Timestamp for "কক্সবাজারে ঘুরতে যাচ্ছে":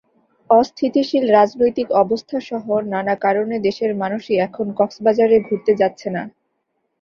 4.79-6.07